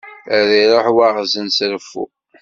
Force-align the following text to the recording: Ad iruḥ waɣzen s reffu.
Ad 0.37 0.49
iruḥ 0.61 0.87
waɣzen 0.95 1.47
s 1.55 1.59
reffu. 1.71 2.03